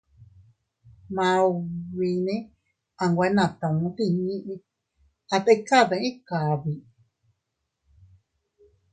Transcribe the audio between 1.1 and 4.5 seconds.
Maubine a nwe natu tinni,